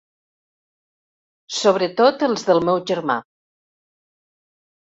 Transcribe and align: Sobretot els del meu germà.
Sobretot 1.59 2.27
els 2.29 2.47
del 2.49 2.63
meu 2.71 2.81
germà. 2.95 3.21